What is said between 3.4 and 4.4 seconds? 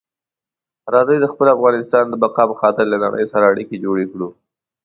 اړیکي جوړې کړو.